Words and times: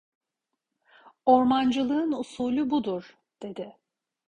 Ormancılığın 1.25 2.11
usulü 2.11 2.69
budur, 2.69 3.17
dedi. 3.41 3.77